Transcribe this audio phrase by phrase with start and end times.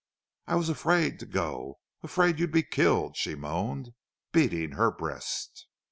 [0.47, 3.93] "I was afraid to go afraid you'd be killed," she moaned,
[4.31, 5.67] beating her breast.